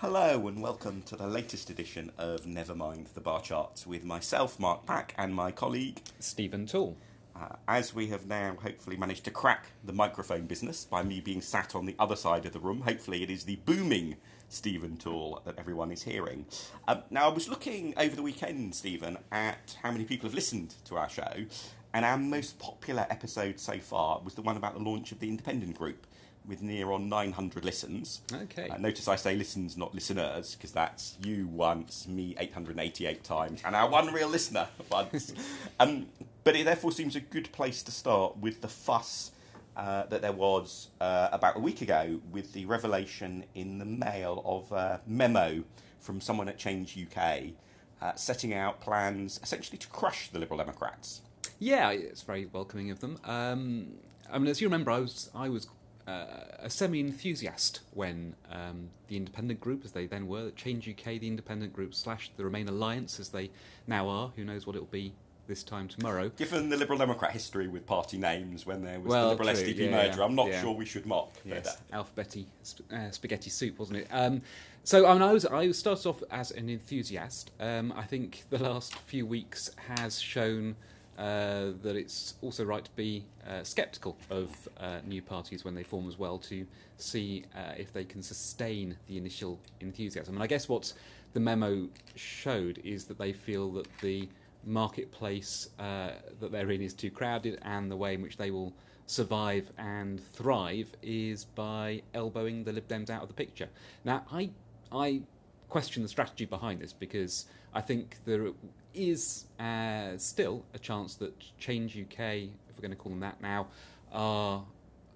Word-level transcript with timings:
Hello 0.00 0.48
and 0.48 0.62
welcome 0.62 1.02
to 1.02 1.14
the 1.14 1.26
latest 1.26 1.68
edition 1.68 2.10
of 2.16 2.46
Nevermind 2.46 3.12
the 3.12 3.20
Bar 3.20 3.42
Charts 3.42 3.86
with 3.86 4.02
myself, 4.02 4.58
Mark 4.58 4.86
Pack, 4.86 5.14
and 5.18 5.34
my 5.34 5.50
colleague. 5.50 6.00
Stephen 6.18 6.64
Tall. 6.64 6.96
Uh, 7.36 7.56
as 7.68 7.94
we 7.94 8.06
have 8.06 8.26
now 8.26 8.56
hopefully 8.62 8.96
managed 8.96 9.24
to 9.24 9.30
crack 9.30 9.66
the 9.84 9.92
microphone 9.92 10.46
business 10.46 10.86
by 10.86 11.02
me 11.02 11.20
being 11.20 11.42
sat 11.42 11.74
on 11.74 11.84
the 11.84 11.94
other 11.98 12.16
side 12.16 12.46
of 12.46 12.54
the 12.54 12.58
room, 12.58 12.80
hopefully 12.80 13.22
it 13.22 13.28
is 13.28 13.44
the 13.44 13.56
booming 13.66 14.16
Stephen 14.48 14.96
Tall 14.96 15.42
that 15.44 15.58
everyone 15.58 15.92
is 15.92 16.04
hearing. 16.04 16.46
Um, 16.88 17.02
now, 17.10 17.28
I 17.28 17.34
was 17.34 17.50
looking 17.50 17.92
over 17.98 18.16
the 18.16 18.22
weekend, 18.22 18.74
Stephen, 18.74 19.18
at 19.30 19.76
how 19.82 19.92
many 19.92 20.06
people 20.06 20.30
have 20.30 20.34
listened 20.34 20.76
to 20.86 20.96
our 20.96 21.10
show, 21.10 21.44
and 21.92 22.04
our 22.04 22.16
most 22.16 22.58
popular 22.58 23.06
episode 23.10 23.58
so 23.58 23.78
far 23.78 24.20
was 24.24 24.34
the 24.34 24.42
one 24.42 24.56
about 24.56 24.74
the 24.74 24.80
launch 24.80 25.12
of 25.12 25.20
the 25.20 25.28
Independent 25.28 25.76
Group 25.76 26.06
with 26.46 26.62
near 26.62 26.90
on 26.90 27.08
900 27.08 27.64
listens. 27.64 28.22
Okay. 28.32 28.68
Uh, 28.68 28.78
notice 28.78 29.08
I 29.08 29.16
say 29.16 29.36
listens, 29.36 29.76
not 29.76 29.94
listeners, 29.94 30.54
because 30.54 30.72
that's 30.72 31.16
you 31.22 31.46
once, 31.46 32.08
me 32.08 32.34
888 32.38 33.22
times, 33.22 33.60
and 33.64 33.76
our 33.76 33.88
one 33.88 34.12
real 34.12 34.28
listener 34.28 34.68
once. 34.90 35.32
um, 35.80 36.06
but 36.44 36.56
it 36.56 36.64
therefore 36.64 36.92
seems 36.92 37.16
a 37.16 37.20
good 37.20 37.52
place 37.52 37.82
to 37.82 37.90
start 37.90 38.38
with 38.38 38.62
the 38.62 38.68
fuss 38.68 39.32
uh, 39.76 40.04
that 40.06 40.22
there 40.22 40.32
was 40.32 40.88
uh, 41.00 41.28
about 41.32 41.56
a 41.56 41.60
week 41.60 41.82
ago 41.82 42.20
with 42.30 42.52
the 42.52 42.64
revelation 42.66 43.44
in 43.54 43.78
the 43.78 43.84
mail 43.84 44.42
of 44.44 44.72
a 44.72 45.00
memo 45.06 45.62
from 46.00 46.20
someone 46.20 46.48
at 46.48 46.58
Change 46.58 46.98
UK 46.98 47.52
uh, 48.00 48.14
setting 48.14 48.54
out 48.54 48.80
plans 48.80 49.38
essentially 49.42 49.78
to 49.78 49.86
crush 49.88 50.28
the 50.30 50.38
Liberal 50.38 50.58
Democrats. 50.58 51.20
Yeah, 51.60 51.90
it's 51.90 52.22
very 52.22 52.46
welcoming 52.46 52.90
of 52.90 53.00
them. 53.00 53.18
Um, 53.24 53.92
I 54.32 54.38
mean, 54.38 54.48
as 54.48 54.60
you 54.60 54.66
remember, 54.66 54.90
I 54.90 54.98
was 54.98 55.30
I 55.34 55.48
was 55.48 55.68
uh, 56.08 56.24
a 56.58 56.70
semi-enthusiast 56.70 57.80
when 57.92 58.34
um, 58.50 58.88
the 59.08 59.16
independent 59.16 59.60
group, 59.60 59.84
as 59.84 59.92
they 59.92 60.06
then 60.06 60.26
were, 60.26 60.50
Change 60.52 60.88
UK, 60.88 61.20
the 61.20 61.28
independent 61.28 61.72
group 61.72 61.94
slash 61.94 62.30
the 62.36 62.44
Remain 62.44 62.66
Alliance, 62.66 63.20
as 63.20 63.28
they 63.28 63.50
now 63.86 64.08
are. 64.08 64.32
Who 64.36 64.44
knows 64.44 64.66
what 64.66 64.74
it 64.74 64.78
will 64.80 64.86
be 64.86 65.12
this 65.46 65.62
time 65.62 65.86
tomorrow? 65.86 66.30
Given 66.30 66.70
the 66.70 66.78
Liberal 66.78 66.98
Democrat 66.98 67.32
history 67.32 67.68
with 67.68 67.84
party 67.84 68.16
names 68.16 68.64
when 68.64 68.82
there 68.82 68.98
was 68.98 69.10
Well, 69.10 69.36
the 69.36 69.42
Liberal 69.42 69.54
true, 69.54 69.64
SDP 69.64 69.78
yeah, 69.78 69.90
merger, 69.90 70.22
I'm 70.22 70.34
not 70.34 70.48
yeah. 70.48 70.62
sure 70.62 70.72
we 70.72 70.86
should 70.86 71.04
mock. 71.04 71.34
Yes, 71.44 71.76
alphabeti 71.92 72.46
sp- 72.64 72.88
uh, 72.90 73.10
spaghetti 73.10 73.50
soup, 73.50 73.78
wasn't 73.78 73.98
it? 73.98 74.08
Um, 74.10 74.40
so 74.82 75.06
I, 75.06 75.12
mean, 75.12 75.22
I 75.22 75.34
was 75.34 75.44
I 75.44 75.70
started 75.72 76.08
off 76.08 76.22
as 76.30 76.52
an 76.52 76.70
enthusiast. 76.70 77.50
Um, 77.60 77.92
I 77.94 78.04
think 78.04 78.44
the 78.48 78.58
last 78.58 78.94
few 79.00 79.26
weeks 79.26 79.70
has 79.96 80.18
shown 80.18 80.76
uh, 81.20 81.72
that 81.82 81.96
it's 81.96 82.34
also 82.40 82.64
right 82.64 82.84
to 82.84 82.90
be 82.96 83.26
uh, 83.46 83.62
sceptical 83.62 84.16
of 84.30 84.48
uh, 84.78 85.00
new 85.06 85.20
parties 85.20 85.64
when 85.66 85.74
they 85.74 85.82
form 85.82 86.08
as 86.08 86.18
well 86.18 86.38
to 86.38 86.66
see 86.96 87.44
uh, 87.54 87.74
if 87.76 87.92
they 87.92 88.04
can 88.04 88.22
sustain 88.22 88.96
the 89.06 89.18
initial 89.18 89.60
enthusiasm. 89.80 90.34
And 90.34 90.42
I 90.42 90.46
guess 90.46 90.66
what 90.66 90.92
the 91.34 91.40
memo 91.40 91.88
showed 92.14 92.80
is 92.84 93.04
that 93.04 93.18
they 93.18 93.34
feel 93.34 93.70
that 93.72 93.86
the 94.00 94.28
marketplace 94.64 95.68
that 95.78 96.52
they're 96.52 96.70
in 96.70 96.80
is 96.80 96.94
too 96.94 97.10
crowded, 97.10 97.58
and 97.62 97.90
the 97.90 97.96
way 97.96 98.14
in 98.14 98.22
which 98.22 98.36
they 98.36 98.50
will 98.50 98.72
survive 99.06 99.70
and 99.76 100.22
thrive 100.32 100.88
is 101.02 101.44
by 101.44 102.00
elbowing 102.14 102.64
the 102.64 102.72
Lib 102.72 102.88
Dems 102.88 103.10
out 103.10 103.22
of 103.22 103.28
the 103.28 103.34
picture. 103.34 103.68
Now, 104.04 104.24
I 104.32 104.50
I 104.90 105.22
question 105.70 106.02
the 106.02 106.08
strategy 106.08 106.44
behind 106.44 106.80
this 106.80 106.92
because 106.92 107.46
I 107.72 107.80
think 107.80 108.16
there 108.26 108.48
is 108.92 109.46
uh, 109.58 110.16
still 110.18 110.64
a 110.74 110.78
chance 110.78 111.14
that 111.16 111.32
Change 111.58 111.96
UK, 111.96 112.20
if 112.20 112.76
we're 112.76 112.82
going 112.82 112.90
to 112.90 112.96
call 112.96 113.10
them 113.10 113.20
that 113.20 113.40
now, 113.40 113.68
are 114.12 114.64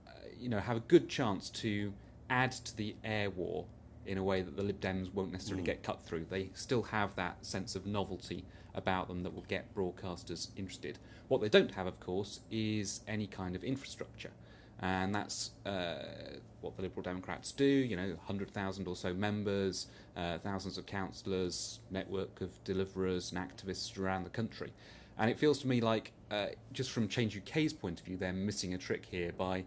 uh, 0.06 0.10
you 0.38 0.48
know 0.48 0.60
have 0.60 0.76
a 0.76 0.86
good 0.88 1.08
chance 1.08 1.50
to 1.50 1.92
add 2.30 2.52
to 2.52 2.76
the 2.76 2.94
air 3.04 3.30
war 3.30 3.64
in 4.06 4.18
a 4.18 4.22
way 4.22 4.42
that 4.42 4.56
the 4.56 4.62
Lib 4.62 4.80
Dems 4.80 5.12
won't 5.14 5.32
necessarily 5.32 5.62
Mm. 5.62 5.66
get 5.66 5.82
cut 5.82 6.00
through. 6.02 6.26
They 6.30 6.50
still 6.54 6.82
have 6.82 7.14
that 7.16 7.44
sense 7.44 7.74
of 7.74 7.86
novelty 7.86 8.44
about 8.74 9.08
them 9.08 9.22
that 9.22 9.34
will 9.34 9.44
get 9.48 9.74
broadcasters 9.74 10.48
interested. 10.56 10.98
What 11.28 11.40
they 11.40 11.48
don't 11.48 11.72
have, 11.74 11.86
of 11.86 11.98
course, 12.00 12.40
is 12.50 13.00
any 13.08 13.26
kind 13.26 13.56
of 13.56 13.64
infrastructure. 13.64 14.30
And 14.80 15.14
that's 15.14 15.52
uh, 15.64 16.38
what 16.60 16.76
the 16.76 16.82
Liberal 16.82 17.02
Democrats 17.02 17.52
do. 17.52 17.64
You 17.64 17.96
know, 17.96 18.08
100,000 18.08 18.86
or 18.86 18.96
so 18.96 19.14
members, 19.14 19.86
uh, 20.16 20.38
thousands 20.38 20.78
of 20.78 20.86
councillors, 20.86 21.80
network 21.90 22.40
of 22.40 22.62
deliverers 22.64 23.32
and 23.32 23.40
activists 23.40 23.98
around 23.98 24.24
the 24.24 24.30
country. 24.30 24.72
And 25.18 25.30
it 25.30 25.38
feels 25.38 25.60
to 25.60 25.68
me 25.68 25.80
like, 25.80 26.12
uh, 26.30 26.46
just 26.72 26.90
from 26.90 27.08
Change 27.08 27.36
UK's 27.36 27.72
point 27.72 28.00
of 28.00 28.06
view, 28.06 28.16
they're 28.16 28.32
missing 28.32 28.74
a 28.74 28.78
trick 28.78 29.06
here 29.08 29.32
by 29.32 29.64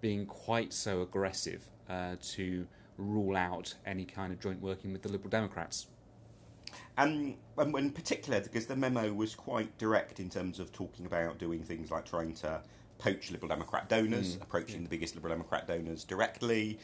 being 0.00 0.26
quite 0.26 0.72
so 0.72 1.02
aggressive 1.02 1.68
uh, 1.88 2.16
to 2.20 2.66
rule 2.98 3.36
out 3.36 3.74
any 3.84 4.04
kind 4.04 4.32
of 4.32 4.40
joint 4.40 4.60
working 4.60 4.92
with 4.92 5.02
the 5.02 5.08
Liberal 5.08 5.30
Democrats. 5.30 5.86
And, 6.96 7.36
and 7.58 7.76
in 7.76 7.90
particular, 7.90 8.40
because 8.40 8.66
the 8.66 8.76
memo 8.76 9.12
was 9.12 9.34
quite 9.34 9.76
direct 9.78 10.18
in 10.18 10.30
terms 10.30 10.58
of 10.58 10.72
talking 10.72 11.04
about 11.04 11.38
doing 11.38 11.62
things 11.62 11.90
like 11.90 12.06
trying 12.06 12.34
to 12.36 12.62
poach 12.98 13.30
Liberal 13.30 13.48
Democrat 13.48 13.88
donors, 13.88 14.36
Mm. 14.36 14.42
approaching 14.42 14.82
the 14.82 14.88
biggest 14.88 15.14
Liberal 15.14 15.34
Democrat 15.34 15.66
donors 15.66 16.04
directly, 16.04 16.78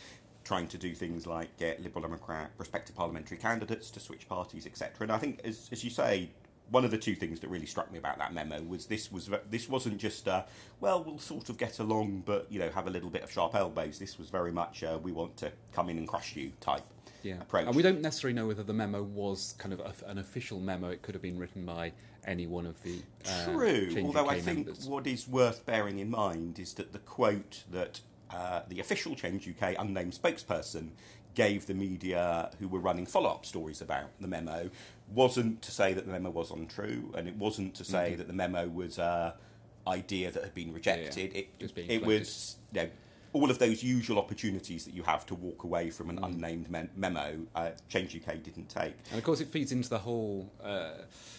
trying 0.44 0.66
to 0.68 0.78
do 0.78 0.94
things 0.94 1.26
like 1.26 1.56
get 1.56 1.80
Liberal 1.82 2.02
Democrat 2.02 2.56
prospective 2.56 2.96
parliamentary 2.96 3.36
candidates 3.38 3.90
to 3.90 4.00
switch 4.00 4.28
parties, 4.28 4.66
etc. 4.66 4.92
And 5.02 5.12
I 5.12 5.18
think, 5.18 5.40
as, 5.44 5.68
as 5.72 5.84
you 5.84 5.90
say, 5.90 6.30
one 6.72 6.84
of 6.84 6.90
the 6.90 6.98
two 6.98 7.14
things 7.14 7.38
that 7.40 7.48
really 7.48 7.66
struck 7.66 7.92
me 7.92 7.98
about 7.98 8.18
that 8.18 8.32
memo 8.34 8.60
was 8.62 8.86
this 8.86 9.12
was 9.12 9.30
this 9.50 9.68
wasn't 9.68 9.98
just 9.98 10.26
uh, 10.26 10.42
well 10.80 11.04
we'll 11.04 11.18
sort 11.18 11.48
of 11.50 11.56
get 11.58 11.78
along 11.78 12.22
but 12.26 12.46
you 12.50 12.58
know 12.58 12.70
have 12.70 12.86
a 12.88 12.90
little 12.90 13.10
bit 13.10 13.22
of 13.22 13.30
sharp 13.30 13.54
elbows. 13.54 13.98
This 13.98 14.18
was 14.18 14.28
very 14.30 14.50
much 14.52 14.82
uh, 14.82 14.98
we 15.00 15.12
want 15.12 15.36
to 15.36 15.52
come 15.72 15.88
in 15.88 15.98
and 15.98 16.08
crush 16.08 16.34
you 16.34 16.50
type 16.60 16.82
Yeah, 17.22 17.40
approach. 17.40 17.66
and 17.66 17.76
we 17.76 17.82
don't 17.82 18.00
necessarily 18.00 18.34
know 18.34 18.46
whether 18.48 18.62
the 18.64 18.72
memo 18.72 19.02
was 19.02 19.54
kind 19.58 19.72
of 19.72 19.80
a, 19.80 19.92
an 20.10 20.18
official 20.18 20.58
memo. 20.58 20.88
It 20.90 21.02
could 21.02 21.14
have 21.14 21.22
been 21.22 21.38
written 21.38 21.64
by 21.64 21.92
any 22.26 22.46
one 22.46 22.66
of 22.66 22.82
the 22.82 23.00
uh, 23.28 23.44
True, 23.52 23.94
although 24.04 24.28
I 24.28 24.40
think 24.40 24.66
members. 24.66 24.86
what 24.88 25.06
is 25.06 25.28
worth 25.28 25.66
bearing 25.66 25.98
in 25.98 26.10
mind 26.10 26.58
is 26.58 26.72
that 26.74 26.92
the 26.92 27.00
quote 27.00 27.64
that 27.70 28.00
uh, 28.30 28.62
the 28.68 28.80
official 28.80 29.14
Change 29.14 29.46
UK 29.48 29.74
unnamed 29.78 30.12
spokesperson 30.14 30.88
gave 31.34 31.66
the 31.66 31.74
media 31.74 32.50
who 32.58 32.68
were 32.68 32.78
running 32.78 33.06
follow 33.06 33.30
up 33.30 33.46
stories 33.46 33.80
about 33.80 34.04
the 34.20 34.28
memo 34.28 34.70
wasn't 35.14 35.60
to 35.62 35.70
say 35.70 35.92
that 35.92 36.06
the 36.06 36.12
memo 36.12 36.30
was 36.30 36.50
untrue, 36.50 37.12
and 37.16 37.28
it 37.28 37.36
wasn't 37.36 37.74
to 37.74 37.84
say 37.84 38.12
Mhm. 38.12 38.18
that 38.18 38.26
the 38.28 38.32
memo 38.32 38.66
was 38.68 38.98
an 38.98 39.32
idea 39.86 40.30
that 40.30 40.42
had 40.42 40.54
been 40.54 40.72
rejected. 40.72 41.34
It, 41.34 41.58
Just 41.58 41.74
being 41.74 41.90
it 41.90 42.00
floated. 42.02 42.20
was 42.20 42.56
you 42.72 42.82
know, 42.82 42.90
all 43.34 43.50
of 43.50 43.58
those 43.58 43.82
usual 43.82 44.18
opportunities 44.18 44.84
that 44.84 44.94
you 44.94 45.02
have 45.02 45.26
to 45.26 45.34
walk 45.34 45.64
away 45.64 45.90
from 45.90 46.08
an 46.10 46.18
Mm. 46.18 46.24
unnamed 46.26 46.70
mem- 46.70 46.90
memo. 46.96 47.46
Uh, 47.54 47.70
Change 47.88 48.14
UK 48.14 48.36
didn't 48.42 48.68
take. 48.68 48.94
And 49.10 49.18
of 49.18 49.24
course, 49.24 49.40
it 49.40 49.48
feeds 49.48 49.72
into 49.72 49.88
the 49.88 49.98
whole 50.00 50.50
uh, 50.62 50.92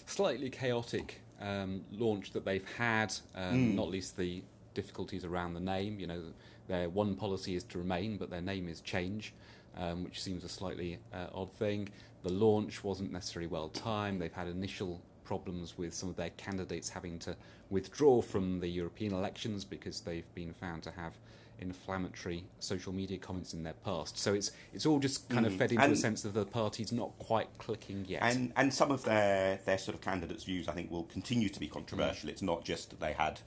slightly 0.05 0.49
chaotic 0.49 1.21
um, 1.41 1.83
launch 1.91 2.31
that 2.31 2.45
they've 2.45 2.67
had, 2.77 3.13
um, 3.35 3.71
Mm. 3.71 3.75
not 3.75 3.89
least 3.89 4.15
the 4.17 4.43
difficulties 4.75 5.23
around 5.25 5.53
the 5.55 5.59
name. 5.59 5.99
You 5.99 6.07
know, 6.07 6.23
their 6.67 6.89
one 6.89 7.15
policy 7.15 7.55
is 7.55 7.63
to 7.65 7.77
remain, 7.79 8.17
but 8.17 8.29
their 8.29 8.41
name 8.41 8.69
is 8.69 8.79
change, 8.81 9.33
um, 9.77 10.03
which 10.03 10.21
seems 10.21 10.43
a 10.43 10.49
slightly 10.49 10.99
uh, 11.13 11.27
odd 11.33 11.51
thing. 11.53 11.89
The 12.23 12.31
launch 12.31 12.83
wasn't 12.83 13.11
necessarily 13.11 13.47
well 13.47 13.69
timed. 13.69 14.21
They've 14.21 14.31
had 14.31 14.47
initial 14.47 15.01
problems 15.25 15.77
with 15.77 15.93
some 15.93 16.09
of 16.09 16.15
their 16.15 16.29
candidates 16.31 16.89
having 16.89 17.17
to 17.19 17.35
withdraw 17.69 18.21
from 18.21 18.59
the 18.59 18.67
European 18.67 19.13
elections 19.13 19.65
because 19.65 20.01
they've 20.01 20.33
been 20.35 20.53
found 20.53 20.83
to 20.83 20.91
have 20.91 21.13
inflammatory 21.59 22.43
social 22.59 22.91
media 22.91 23.17
comments 23.17 23.53
in 23.53 23.63
their 23.63 23.73
past. 23.85 24.17
So 24.17 24.33
it's 24.33 24.51
it's 24.73 24.85
all 24.85 24.99
just 24.99 25.29
kind 25.29 25.45
of 25.45 25.53
Mm. 25.53 25.57
fed 25.57 25.71
into 25.71 25.83
a 25.83 25.87
And- 25.87 25.97
sense 25.97 26.21
that 26.23 26.33
the 26.33 26.45
party's 26.45 26.91
not 26.91 27.17
quite 27.19 27.47
clicking 27.57 28.05
yet. 28.07 28.21
And 28.23 28.51
and 28.55 28.73
some 28.73 28.91
of 28.91 29.03
their 29.03 29.59
their 29.65 29.77
sort 29.77 29.95
of 29.95 30.01
candidates' 30.01 30.43
views, 30.43 30.67
I 30.67 30.73
think, 30.73 30.91
will 30.91 31.03
continue 31.05 31.49
to 31.49 31.59
be 31.59 31.67
controversial. 31.67 32.29
It's 32.29 32.41
not 32.41 32.65
just 32.65 32.89
that 32.89 32.99
they 32.99 33.13
had 33.13 33.39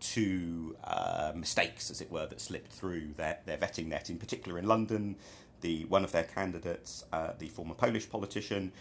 two 0.00 0.76
uh, 0.84 1.32
mistakes, 1.34 1.90
as 1.90 2.00
it 2.00 2.10
were, 2.10 2.26
that 2.26 2.40
slipped 2.40 2.70
through 2.70 3.14
their, 3.16 3.38
their 3.46 3.56
vetting 3.56 3.86
net. 3.86 4.10
In 4.10 4.18
particular, 4.18 4.58
in 4.58 4.66
London, 4.66 5.16
the 5.60 5.84
one 5.86 6.04
of 6.04 6.12
their 6.12 6.24
candidates, 6.24 7.04
uh, 7.12 7.32
the 7.38 7.48
former 7.48 7.74
Polish 7.74 8.08
politician, 8.08 8.72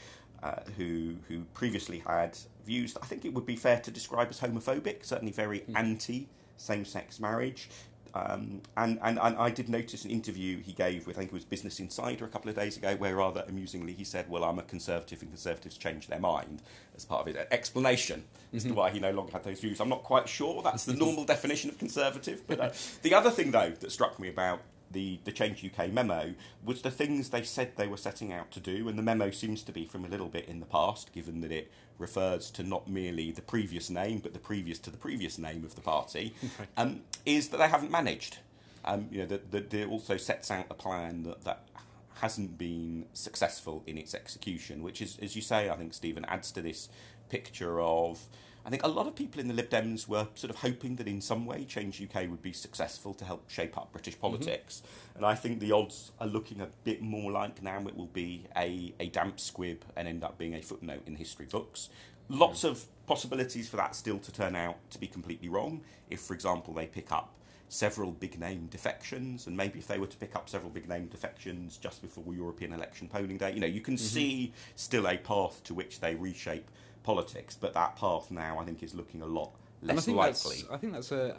uh, 0.43 0.55
who 0.77 1.15
who 1.27 1.43
previously 1.53 1.99
had 1.99 2.37
views 2.65 2.93
that 2.93 3.03
I 3.03 3.05
think 3.07 3.25
it 3.25 3.33
would 3.33 3.45
be 3.45 3.55
fair 3.55 3.79
to 3.81 3.91
describe 3.91 4.27
as 4.29 4.39
homophobic, 4.39 5.05
certainly 5.05 5.31
very 5.31 5.59
Mm. 5.61 5.75
anti 5.77 6.29
same-sex 6.57 7.19
marriage. 7.19 7.69
Um, 8.13 8.61
and, 8.77 8.97
and, 9.03 9.19
and 9.21 9.35
I 9.37 9.49
did 9.49 9.67
notice 9.67 10.05
an 10.05 10.09
interview 10.11 10.61
he 10.63 10.71
gave 10.71 11.05
with, 11.05 11.17
I 11.17 11.19
think 11.19 11.31
it 11.31 11.33
was 11.33 11.43
Business 11.43 11.81
Insider 11.81 12.23
a 12.23 12.29
couple 12.29 12.49
of 12.49 12.55
days 12.55 12.77
ago, 12.77 12.95
where 12.95 13.13
rather 13.17 13.43
amusingly 13.49 13.91
he 13.91 14.05
said, 14.05 14.29
Well, 14.29 14.45
I'm 14.45 14.57
a 14.57 14.63
conservative 14.63 15.21
and 15.21 15.29
conservatives 15.31 15.77
change 15.77 16.07
their 16.07 16.21
mind 16.21 16.61
as 16.95 17.03
part 17.03 17.19
of 17.21 17.27
his 17.27 17.35
explanation 17.51 18.23
as 18.53 18.63
to 18.63 18.69
Mhm. 18.69 18.75
why 18.75 18.89
he 18.91 18.99
no 19.01 19.11
longer 19.11 19.33
had 19.33 19.43
those 19.43 19.59
views. 19.59 19.81
I'm 19.81 19.89
not 19.89 20.03
quite 20.03 20.29
sure 20.29 20.63
that's 20.63 20.85
the 20.85 20.93
normal 21.05 21.25
definition 21.25 21.69
of 21.69 21.77
conservative. 21.77 22.47
But 22.47 22.59
uh, 22.61 22.71
the 23.01 23.13
other 23.13 23.31
thing, 23.31 23.51
though, 23.51 23.71
that 23.71 23.91
struck 23.91 24.17
me 24.17 24.29
about 24.29 24.61
the, 24.95 25.19
the 25.25 25.31
Change 25.31 25.63
UK 25.63 25.91
memo 25.91 26.33
was 26.63 26.81
the 26.81 26.89
things 26.89 27.29
they 27.29 27.43
said 27.43 27.73
they 27.75 27.85
were 27.85 27.97
setting 27.97 28.33
out 28.33 28.49
to 28.51 28.59
do. 28.59 28.87
And 28.89 28.97
the 28.97 29.03
memo 29.03 29.29
seems 29.29 29.61
to 29.63 29.71
be 29.71 29.85
from 29.85 30.05
a 30.05 30.07
little 30.07 30.29
bit 30.29 30.47
in 30.47 30.59
the 30.61 30.65
past, 30.65 31.11
given 31.13 31.41
that 31.41 31.51
it 31.51 31.69
refers 31.99 32.49
to 32.51 32.63
not 32.63 32.89
merely 32.89 33.31
the 33.31 33.41
previous 33.41 33.89
name, 33.89 34.19
but 34.19 34.33
the 34.33 34.39
previous 34.39 34.79
to 34.79 34.89
the 34.89 34.97
previous 34.97 35.37
name 35.37 35.63
of 35.63 35.75
the 35.75 35.81
party, 35.81 36.33
Right. 36.59 36.67
um, 36.77 37.01
is 37.25 37.49
that 37.49 37.57
they 37.57 37.67
haven't 37.67 37.91
managed. 37.91 38.39
Um, 38.85 39.07
you 39.11 39.19
know, 39.19 39.25
that, 39.27 39.51
that 39.51 39.73
it 39.73 39.87
also 39.89 40.15
sets 40.17 40.49
out 40.49 40.65
a 40.69 40.73
plan 40.75 41.23
that, 41.23 41.43
that 41.43 41.67
hasn't 42.15 42.57
been 42.57 43.05
successful 43.13 43.83
in 43.85 43.97
its 43.97 44.15
execution, 44.15 44.81
which 44.81 45.01
is, 45.01 45.17
as 45.21 45.35
you 45.35 45.41
say, 45.41 45.69
I 45.69 45.75
think 45.75 45.93
Stephen 45.93 46.23
adds 46.25 46.51
to 46.53 46.61
this 46.61 46.89
picture 47.29 47.79
of. 47.81 48.19
I 48.65 48.71
think 48.71 48.83
a 48.83 48.87
lot 48.87 49.05
of 49.05 49.15
people 49.15 49.39
in 49.39 49.47
the 49.47 49.53
Lib 49.53 49.69
Dems 49.69 50.07
were 50.07 50.27
sort 50.33 50.49
of 50.49 50.57
hoping 50.57 50.95
that 50.95 51.07
in 51.07 51.21
some 51.21 51.45
way 51.45 51.65
Change 51.65 52.01
UK 52.01 52.27
would 52.27 52.41
be 52.41 52.51
successful 52.51 53.13
to 53.13 53.23
help 53.23 53.47
shape 53.47 53.77
up 53.77 53.91
British 53.91 54.19
politics. 54.19 54.81
Mm-hmm. 54.81 55.17
And 55.17 55.25
I 55.27 55.35
think 55.35 55.59
the 55.59 55.71
odds 55.71 56.11
are 56.19 56.25
looking 56.25 56.61
a 56.61 56.67
bit 56.83 56.99
more 56.99 57.31
like 57.31 57.61
now 57.61 57.79
it 57.87 57.95
will 57.95 58.07
be 58.07 58.47
a, 58.57 58.91
a 58.99 59.09
damp 59.09 59.39
squib 59.39 59.85
and 59.95 60.07
end 60.07 60.23
up 60.23 60.39
being 60.39 60.55
a 60.55 60.61
footnote 60.63 61.03
in 61.05 61.15
history 61.15 61.45
books. 61.45 61.89
Lots 62.27 62.61
mm-hmm. 62.61 62.69
of 62.69 62.85
possibilities 63.05 63.69
for 63.69 63.77
that 63.77 63.95
still 63.95 64.17
to 64.17 64.31
turn 64.31 64.55
out 64.55 64.77
to 64.89 64.99
be 64.99 65.05
completely 65.05 65.47
wrong. 65.47 65.81
If, 66.09 66.21
for 66.21 66.33
example, 66.33 66.73
they 66.73 66.87
pick 66.87 67.11
up 67.11 67.35
several 67.69 68.11
big 68.11 68.39
name 68.39 68.67
defections, 68.71 69.45
and 69.45 69.55
maybe 69.55 69.77
if 69.77 69.85
they 69.85 69.99
were 69.99 70.07
to 70.07 70.17
pick 70.17 70.35
up 70.35 70.49
several 70.49 70.71
big 70.71 70.89
name 70.89 71.05
defections 71.05 71.77
just 71.77 72.01
before 72.01 72.33
European 72.33 72.73
election 72.73 73.07
polling 73.07 73.37
day, 73.37 73.53
you 73.53 73.59
know, 73.59 73.67
you 73.67 73.81
can 73.81 73.93
mm-hmm. 73.93 74.03
see 74.03 74.53
still 74.75 75.07
a 75.07 75.17
path 75.17 75.63
to 75.65 75.75
which 75.75 75.99
they 75.99 76.15
reshape 76.15 76.69
politics, 77.05 77.57
but 77.59 77.73
that 77.73 77.95
path 77.95 78.31
now 78.31 78.59
I 78.59 78.65
think 78.65 78.83
is 78.83 78.93
looking 78.93 79.21
a 79.21 79.25
lot 79.25 79.51
less 79.81 79.99
I 79.99 80.01
think 80.01 80.17
likely. 80.17 80.57
I 80.71 80.77
think 80.77 80.93
that's 80.93 81.11
a, 81.11 81.35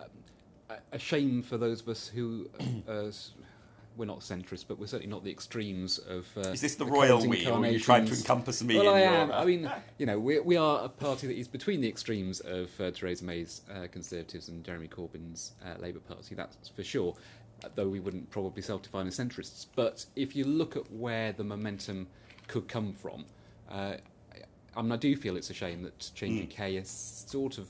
a 0.92 0.98
shame 0.98 1.42
for 1.42 1.58
those 1.58 1.82
of 1.82 1.88
us 1.88 2.08
who. 2.08 2.48
Uh, 2.88 3.10
we're 3.96 4.04
not 4.04 4.20
centrist, 4.20 4.66
but 4.68 4.78
we're 4.78 4.86
certainly 4.86 5.10
not 5.10 5.24
the 5.24 5.30
extremes 5.30 5.98
of. 5.98 6.26
Uh, 6.36 6.50
is 6.50 6.60
this 6.60 6.74
the 6.74 6.84
royal 6.84 7.26
we, 7.26 7.46
or 7.46 7.58
are 7.58 7.66
you 7.66 7.80
trying 7.80 8.04
to 8.04 8.14
encompass 8.14 8.62
me? 8.62 8.76
Well, 8.76 8.94
I 8.94 9.00
am. 9.00 9.32
I 9.32 9.44
mean, 9.44 9.70
you 9.98 10.06
know, 10.06 10.18
we, 10.18 10.38
we 10.40 10.56
are 10.56 10.84
a 10.84 10.88
party 10.88 11.26
that 11.26 11.36
is 11.36 11.48
between 11.48 11.80
the 11.80 11.88
extremes 11.88 12.40
of 12.40 12.70
uh, 12.80 12.90
Theresa 12.90 13.24
May's 13.24 13.62
uh, 13.74 13.86
Conservatives 13.90 14.48
and 14.48 14.62
Jeremy 14.64 14.88
Corbyn's 14.88 15.52
uh, 15.64 15.80
Labour 15.80 16.00
Party. 16.00 16.34
That's 16.34 16.68
for 16.68 16.84
sure. 16.84 17.14
Though 17.74 17.88
we 17.88 18.00
wouldn't 18.00 18.30
probably 18.30 18.60
self-define 18.60 19.06
as 19.06 19.18
centrists, 19.18 19.66
but 19.74 20.04
if 20.14 20.36
you 20.36 20.44
look 20.44 20.76
at 20.76 20.92
where 20.92 21.32
the 21.32 21.42
momentum 21.42 22.06
could 22.48 22.68
come 22.68 22.92
from, 22.92 23.24
uh, 23.70 23.94
I 24.76 24.82
mean, 24.82 24.92
I 24.92 24.96
do 24.96 25.16
feel 25.16 25.36
it's 25.36 25.50
a 25.50 25.54
shame 25.54 25.82
that 25.82 26.10
Change 26.14 26.48
mm. 26.48 26.52
UK 26.52 26.82
is 26.82 26.90
sort 26.90 27.58
of 27.58 27.68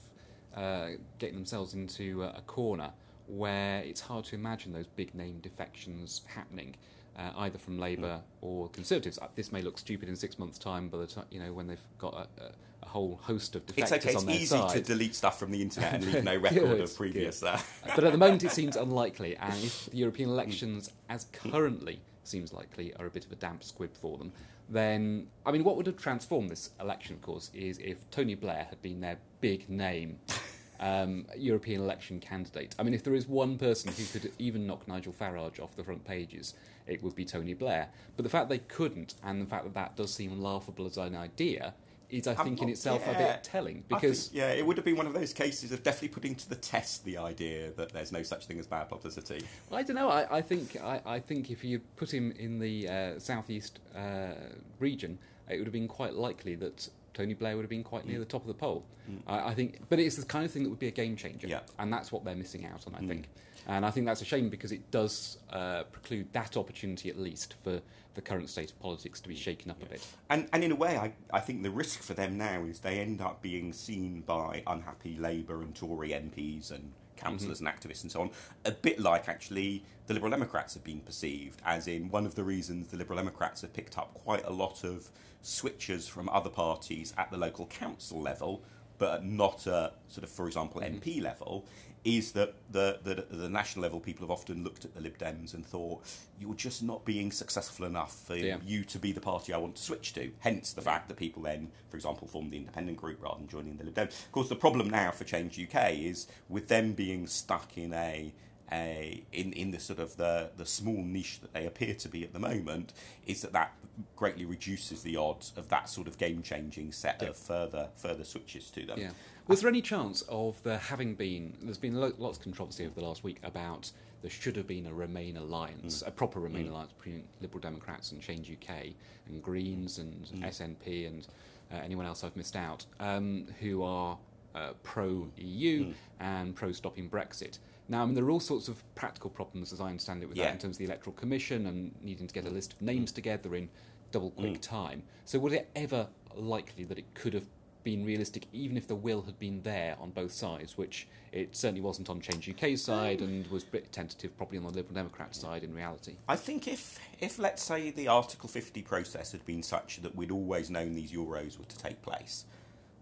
uh, 0.57 0.89
getting 1.19 1.37
themselves 1.37 1.75
into 1.75 2.23
a 2.23 2.43
corner 2.47 2.91
where 3.27 3.81
it's 3.81 4.01
hard 4.01 4.25
to 4.27 4.35
imagine 4.35 4.73
those 4.73 4.87
big 4.87 5.15
name 5.15 5.39
defections 5.41 6.23
happening. 6.27 6.75
Uh, 7.19 7.31
either 7.39 7.57
from 7.57 7.79
Labour 7.79 8.21
mm. 8.21 8.23
or 8.43 8.69
Conservatives. 8.69 9.19
Uh, 9.19 9.27
this 9.37 9.51
may 9.51 9.63
look 9.63 9.79
stupid 9.79 10.07
in 10.07 10.15
six 10.15 10.39
months' 10.39 10.59
time, 10.59 10.91
by 10.91 10.99
the 10.99 11.07
time 11.07 11.25
you 11.31 11.41
know 11.41 11.51
when 11.51 11.67
they've 11.67 11.81
got 11.97 12.13
a, 12.13 12.43
a, 12.43 12.51
a 12.83 12.87
whole 12.87 13.19
host 13.23 13.57
of 13.57 13.65
defectors 13.65 13.79
it's 13.79 13.93
okay. 13.93 14.15
on 14.15 14.27
their 14.27 14.35
it's 14.35 14.53
easy 14.53 14.69
to 14.69 14.81
delete 14.83 15.15
stuff 15.15 15.39
from 15.39 15.51
the 15.51 15.63
internet 15.63 15.95
and 15.95 16.05
leave 16.05 16.25
no 16.33 16.37
record 16.37 16.79
of 16.79 16.95
previous. 16.95 17.43
Uh... 17.43 17.59
but 17.95 18.05
at 18.05 18.13
the 18.13 18.19
moment, 18.19 18.45
it 18.45 18.51
seems 18.51 18.77
unlikely, 18.87 19.35
and 19.37 19.55
if 19.65 19.87
the 19.87 19.97
European 19.97 20.29
elections, 20.29 20.91
as 21.09 21.25
currently 21.33 22.01
seems 22.25 22.53
likely, 22.53 22.93
are 22.97 23.07
a 23.07 23.11
bit 23.11 23.25
of 23.25 23.33
a 23.33 23.37
damp 23.37 23.65
squib 23.65 23.95
for 23.97 24.19
them, 24.19 24.31
then 24.69 25.29
I 25.45 25.53
mean, 25.53 25.65
what 25.65 25.77
would 25.77 25.87
have 25.87 25.97
transformed 25.97 26.51
this 26.51 26.71
election, 26.81 27.15
of 27.15 27.23
course, 27.23 27.51
is 27.55 27.79
if 27.79 27.99
Tony 28.11 28.35
Blair 28.35 28.67
had 28.69 28.81
been 28.83 29.01
their 29.01 29.19
big 29.41 29.69
name 29.69 30.19
um, 30.81 31.27
European 31.37 31.81
election 31.81 32.21
candidate. 32.21 32.75
I 32.79 32.83
mean, 32.83 32.95
if 32.95 33.03
there 33.03 33.15
is 33.15 33.29
one 33.29 33.59
person 33.59 33.93
who 33.93 34.05
could 34.07 34.33
even 34.39 34.67
knock 34.67 34.87
Nigel 34.89 35.13
Farage 35.13 35.61
off 35.61 35.77
the 35.77 35.85
front 35.85 36.05
pages, 36.05 36.55
it 36.87 37.03
would 37.03 37.15
be 37.15 37.25
Tony 37.25 37.55
Blair. 37.55 37.89
But 38.17 38.25
the 38.25 38.29
fact 38.29 38.49
they 38.49 38.59
couldn't, 38.59 39.15
and 39.23 39.41
the 39.41 39.47
fact 39.47 39.65
that 39.65 39.75
that 39.75 39.97
does 39.97 40.13
seem 40.13 40.41
laughable 40.41 40.87
as 40.87 40.97
an 40.97 41.17
idea, 41.17 41.75
is, 42.11 42.27
I 42.27 42.35
think, 42.35 42.63
in 42.63 42.69
itself 42.69 43.03
yeah, 43.05 43.13
a 43.13 43.19
bit 43.19 43.45
telling. 43.45 43.85
Because 43.89 44.29
think, 44.29 44.39
yeah, 44.39 44.51
it 44.53 44.65
would 44.65 44.77
have 44.77 44.85
been 44.85 44.97
one 44.97 45.07
of 45.07 45.15
those 45.15 45.33
cases 45.33 45.73
of 45.73 45.83
definitely 45.83 46.09
putting 46.09 46.35
to 46.37 46.49
the 46.49 46.57
test 46.57 47.05
the 47.05 47.19
idea 47.19 47.73
that 47.73 47.93
there's 47.93 48.13
no 48.13 48.23
such 48.23 48.47
thing 48.47 48.59
as 48.59 48.67
bad 48.67 48.89
publicity. 48.89 49.45
I 49.73 49.83
don't 49.83 49.97
know. 49.97 50.09
I, 50.09 50.39
I 50.39 50.43
think 50.43 50.77
I, 50.83 51.01
I, 51.05 51.21
think 51.21 51.51
if 51.51 51.65
you 51.65 51.81
put 51.97 52.13
him 52.13 52.33
in 52.33 52.59
the 52.59 52.89
uh, 52.89 53.19
southeast 53.19 53.81
uh, 53.97 54.33
region, 54.79 55.19
it 55.49 55.59
would 55.59 55.67
have 55.67 55.73
been 55.73 55.89
quite 55.89 56.15
likely 56.15 56.55
that 56.57 56.89
Tony 57.17 57.33
Blair 57.33 57.57
would 57.57 57.63
have 57.63 57.71
been 57.71 57.83
quite 57.83 58.07
near 58.07 58.19
mm. 58.19 58.21
the 58.21 58.27
top 58.27 58.43
of 58.43 58.49
the 58.49 58.55
poll. 58.55 58.85
Mm. 59.11 59.21
I, 59.27 59.49
I, 59.49 59.55
think, 59.55 59.81
but 59.89 59.99
it's 59.99 60.17
the 60.17 60.27
kind 60.27 60.45
of 60.45 60.51
thing 60.51 60.65
that 60.65 60.69
would 60.69 60.79
be 60.79 60.89
a 60.89 60.93
game 60.93 61.17
changer, 61.17 61.47
yeah. 61.47 61.61
and 61.79 61.91
that's 61.91 62.13
what 62.13 62.25
they're 62.25 62.37
missing 62.37 62.67
out 62.67 62.87
on. 62.87 62.95
I 62.95 63.01
mm. 63.01 63.09
think, 63.09 63.29
and 63.67 63.87
I 63.87 63.91
think 63.91 64.05
that's 64.05 64.21
a 64.21 64.27
shame 64.27 64.51
because 64.51 64.71
it 64.71 64.91
does 64.91 65.39
uh, 65.51 65.85
preclude 65.85 66.31
that 66.35 66.59
opportunity 66.59 67.09
at 67.09 67.19
least 67.19 67.55
for 67.65 67.81
the 68.15 68.21
current 68.21 68.51
state 68.51 68.71
of 68.71 68.81
politics 68.81 69.19
to 69.23 69.29
be 69.29 69.35
shaken 69.35 69.71
up 69.71 69.79
yeah. 69.81 69.87
a 69.87 69.91
bit. 69.91 70.07
And, 70.29 70.49
and 70.53 70.63
in 70.63 70.73
a 70.73 70.77
way, 70.77 70.99
I, 70.99 71.13
I 71.33 71.41
think 71.41 71.63
the 71.63 71.71
risk 71.71 72.03
for 72.03 72.13
them 72.13 72.37
now 72.37 72.65
is 72.65 72.81
they 72.81 73.01
end 73.01 73.23
up 73.23 73.41
being 73.41 73.73
seen 73.73 74.21
by 74.21 74.63
unhappy 74.67 75.17
Labour 75.17 75.63
and 75.63 75.75
Tory 75.75 76.11
MPs 76.11 76.71
and 76.71 76.93
councillors 77.17 77.59
mm-hmm. 77.59 77.67
and 77.67 77.81
activists 77.81 78.03
and 78.03 78.13
so 78.13 78.21
on, 78.21 78.31
a 78.65 78.73
bit 78.73 79.01
like 79.01 79.29
actually 79.29 79.85
the 80.07 80.15
Liberal 80.15 80.31
Democrats 80.31 80.75
have 80.75 80.85
been 80.85 81.01
perceived, 81.01 81.61
as 81.65 81.89
in 81.89 82.11
one 82.11 82.27
of 82.27 82.35
the 82.35 82.45
reasons 82.45 82.89
the 82.89 82.97
Liberal 82.97 83.19
Democrats 83.19 83.63
have 83.63 83.73
picked 83.73 83.99
up 83.99 84.15
quite 84.15 84.45
a 84.45 84.53
lot 84.53 84.85
of 84.85 85.11
switchers 85.43 86.09
from 86.09 86.29
other 86.29 86.51
parties 86.51 87.13
at 87.17 87.31
the 87.31 87.37
local 87.37 87.67
council 87.67 88.21
level, 88.21 88.63
but 88.99 89.25
not 89.25 89.67
at 89.67 89.95
sort 90.09 90.25
of, 90.25 90.31
for 90.31 90.47
example, 90.47 90.81
mm-hmm. 90.81 90.97
MP 90.97 91.23
level, 91.23 91.65
is 92.07 92.33
that 92.33 92.55
the, 92.71 93.01
the, 93.03 93.27
the 93.37 93.49
national 93.49 93.83
level 93.83 93.99
people 93.99 94.25
have 94.25 94.31
often 94.31 94.63
looked 94.63 94.85
at 94.85 94.95
the 94.95 95.01
Lib 95.01 95.19
Dems 95.19 95.55
and 95.55 95.67
thought 95.67 96.03
you're 96.39 96.55
just 96.55 96.85
not 96.85 97.05
being 97.05 97.33
successful 97.33 97.85
enough 97.85 98.15
for 98.27 98.37
yeah. 98.37 98.59
you 98.65 98.85
to 98.85 98.99
be 98.99 99.11
the 99.11 99.21
party 99.21 99.53
I 99.53 99.57
want 99.57 99.75
to 99.75 99.83
switch 99.83 100.13
to. 100.15 100.31
Hence 100.39 100.73
the 100.73 100.83
fact 100.83 101.09
that 101.09 101.17
people 101.17 101.43
then, 101.43 101.73
for 101.89 101.97
example, 101.97 102.29
form 102.29 102.51
the 102.51 102.59
independent 102.59 102.97
group 102.97 103.21
rather 103.21 103.39
than 103.39 103.49
joining 103.49 103.77
the 103.77 103.85
Lib 103.85 103.95
Dems. 103.95 104.25
Of 104.25 104.33
course, 104.33 104.49
the 104.49 104.55
problem 104.55 104.89
now 104.89 105.11
for 105.11 105.25
Change 105.25 105.59
UK 105.59 105.95
is 105.95 106.29
with 106.49 106.69
them 106.69 106.93
being 106.93 107.27
stuck 107.27 107.77
in 107.77 107.93
a 107.93 108.33
a, 108.73 109.23
in 109.33 109.53
in 109.53 109.71
the 109.71 109.81
sort 109.81 109.99
of 109.99 110.17
the 110.17 110.51
the 110.57 110.67
small 110.67 111.03
niche 111.03 111.41
that 111.41 111.53
they 111.53 111.67
appear 111.67 111.95
to 111.95 112.09
be 112.09 112.25
at 112.25 112.33
the 112.33 112.39
moment, 112.39 112.93
is 113.27 113.43
that 113.43 113.53
that 113.53 113.73
greatly 114.15 114.45
reduces 114.45 115.03
the 115.03 115.17
odds 115.17 115.53
of 115.57 115.69
that 115.69 115.89
sort 115.89 116.07
of 116.07 116.19
game 116.19 116.43
changing 116.43 116.93
set 116.93 117.23
yeah. 117.23 117.29
of 117.29 117.37
further 117.37 117.89
further 117.97 118.25
switches 118.25 118.71
to 118.71 118.85
them. 118.85 118.99
Yeah. 118.99 119.11
Was 119.49 119.61
there 119.61 119.69
any 119.69 119.83
chance 119.83 120.23
of 120.29 120.61
there 120.65 120.79
having 120.79 121.15
been? 121.15 121.57
There's 121.63 121.79
been 121.79 121.95
lots 121.95 122.39
of 122.39 122.43
controversy 122.43 122.85
over 122.85 122.95
the 122.95 123.07
last 123.07 123.23
week 123.23 123.39
about 123.45 123.93
there 124.23 124.31
should 124.31 124.57
have 124.57 124.67
been 124.67 124.87
a 124.87 124.93
Remain 124.93 125.37
alliance, 125.37 126.03
mm. 126.03 126.09
a 126.09 126.11
proper 126.11 126.41
Remain 126.41 126.67
mm. 126.67 126.71
alliance 126.71 126.93
between 126.93 127.23
Liberal 127.41 127.61
Democrats 127.61 128.11
and 128.13 128.21
Change 128.21 128.51
UK 128.51 128.89
and 129.29 129.43
Greens 129.43 129.99
and 129.99 130.27
mm. 130.27 130.45
SNP 130.45 131.07
and 131.07 131.29
uh, 131.73 131.77
anyone 131.77 132.07
else 132.07 132.25
I've 132.25 132.37
missed 132.37 132.57
out, 132.57 132.87
um, 132.99 133.47
who 133.61 133.83
are 133.83 134.19
uh, 134.55 134.73
pro 134.83 135.29
EU 135.37 135.87
mm. 135.87 135.95
and 136.19 136.55
pro 136.55 136.73
stopping 136.73 137.09
Brexit. 137.09 137.59
Now, 137.89 138.03
I 138.03 138.07
mean, 138.07 138.15
there 138.15 138.25
are 138.25 138.31
all 138.31 138.41
sorts 138.41 138.69
of 138.69 138.83
practical 138.95 139.31
problems, 139.31 139.73
as 139.73 139.81
I 139.81 139.89
understand 139.89 140.23
it, 140.23 140.29
with 140.29 140.37
yeah. 140.37 140.47
that 140.47 140.55
in 140.55 140.59
terms 140.59 140.77
of 140.77 140.79
the 140.79 140.87
Electoral 140.87 141.15
Commission 141.15 141.67
and 141.67 141.95
needing 142.03 142.27
to 142.27 142.35
get 142.35 142.45
a 142.45 142.51
list 142.51 142.73
of 142.73 142.83
names 142.83 143.13
together 143.13 143.55
in 143.55 143.69
double 144.11 144.31
quick 144.33 144.55
mm. 144.55 144.61
time. 144.61 145.03
So, 145.25 145.39
was 145.39 145.53
it 145.53 145.69
ever 145.77 146.09
likely 146.35 146.85
that 146.85 146.99
it 146.99 147.15
could 147.15 147.35
have 147.35 147.47
been 147.87 148.05
realistic, 148.05 148.47
even 148.53 148.77
if 148.77 148.89
the 148.89 148.97
will 148.97 149.23
had 149.23 149.39
been 149.39 149.63
there 149.63 149.97
on 150.01 150.11
both 150.11 150.33
sides, 150.33 150.77
which 150.77 151.07
it 151.31 151.55
certainly 151.55 151.81
wasn't 151.81 152.11
on 152.11 152.21
Change 152.21 152.51
UK's 152.51 152.83
side 152.83 153.21
and 153.21 153.47
was 153.47 153.63
a 153.63 153.67
bit 153.67 153.93
tentative, 153.93 154.37
probably 154.37 154.59
on 154.59 154.65
the 154.65 154.71
Liberal 154.71 154.93
Democrat 154.93 155.37
side 155.37 155.63
in 155.63 155.73
reality. 155.73 156.17
I 156.29 156.35
think 156.35 156.67
if, 156.67 156.99
if 157.21 157.39
let's 157.39 157.63
say, 157.63 157.91
the 157.93 158.09
Article 158.09 158.49
50 158.49 158.83
process 158.83 159.31
had 159.31 159.47
been 159.47 159.63
such 159.63 160.03
that 160.03 160.17
we'd 160.17 160.33
always 160.33 160.69
known 160.69 160.95
these 160.97 161.13
Euros 161.13 161.61
were 161.61 161.65
to 161.65 161.79
take 161.79 162.03
place, 162.03 162.47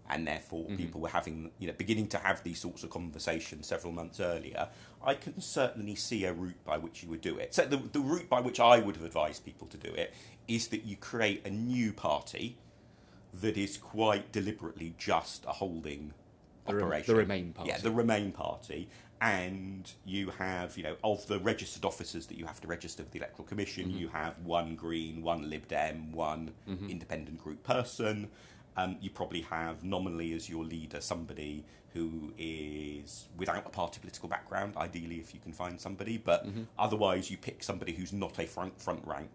and 0.09 0.27
therefore 0.27 0.65
mm-hmm. 0.65 0.75
people 0.75 1.01
were 1.01 1.09
having, 1.09 1.51
you 1.59 1.67
know, 1.67 1.73
beginning 1.77 2.07
to 2.07 2.17
have 2.17 2.43
these 2.43 2.59
sorts 2.59 2.83
of 2.83 2.89
conversations 2.89 3.67
several 3.67 3.91
months 3.91 4.19
earlier, 4.19 4.69
I 5.03 5.15
can 5.15 5.41
certainly 5.41 5.95
see 5.95 6.25
a 6.25 6.33
route 6.33 6.63
by 6.63 6.77
which 6.77 7.03
you 7.03 7.09
would 7.09 7.21
do 7.21 7.37
it. 7.37 7.55
So 7.55 7.65
the, 7.65 7.77
the 7.77 7.99
route 7.99 8.29
by 8.29 8.39
which 8.41 8.59
I 8.59 8.79
would 8.79 8.95
have 8.95 9.05
advised 9.05 9.45
people 9.45 9.67
to 9.67 9.77
do 9.77 9.93
it 9.93 10.13
is 10.47 10.67
that 10.67 10.85
you 10.85 10.95
create 10.95 11.45
a 11.45 11.49
new 11.49 11.91
party 11.91 12.57
that 13.41 13.57
is 13.57 13.77
quite 13.77 14.31
deliberately 14.31 14.93
just 14.97 15.45
a 15.45 15.51
holding 15.51 16.13
the 16.65 16.75
operation. 16.75 17.13
the 17.13 17.19
Remain 17.19 17.53
Party. 17.53 17.69
Yeah, 17.69 17.77
the 17.79 17.91
Remain 17.91 18.31
Party. 18.31 18.87
And 19.21 19.89
you 20.05 20.29
have, 20.31 20.77
you 20.77 20.83
know, 20.83 20.97
of 21.03 21.25
the 21.27 21.39
registered 21.39 21.85
officers 21.85 22.27
that 22.27 22.37
you 22.37 22.45
have 22.45 22.59
to 22.61 22.67
register 22.67 23.01
with 23.01 23.11
the 23.11 23.19
Electoral 23.19 23.47
Commission, 23.47 23.85
mm-hmm. 23.87 23.97
you 23.97 24.07
have 24.09 24.37
one 24.43 24.75
Green, 24.75 25.21
one 25.21 25.49
Lib 25.49 25.67
Dem, 25.67 26.11
one 26.11 26.51
mm-hmm. 26.69 26.89
independent 26.89 27.41
group 27.41 27.63
person. 27.63 28.29
Um, 28.77 28.97
you 28.99 29.09
probably 29.09 29.41
have 29.41 29.83
nominally 29.83 30.33
as 30.33 30.49
your 30.49 30.65
leader 30.65 30.99
somebody 30.99 31.65
who 31.93 32.33
is 32.37 33.29
without 33.37 33.65
a 33.65 33.69
party 33.69 33.99
political 34.01 34.27
background, 34.27 34.75
ideally 34.75 35.15
if 35.15 35.33
you 35.33 35.39
can 35.39 35.53
find 35.53 35.79
somebody, 35.79 36.17
but 36.17 36.45
mm-hmm. 36.45 36.63
otherwise 36.77 37.31
you 37.31 37.37
pick 37.37 37.63
somebody 37.63 37.93
who's 37.93 38.11
not 38.11 38.37
a 38.37 38.45
front 38.45 38.79
front 38.81 39.01
rank 39.05 39.29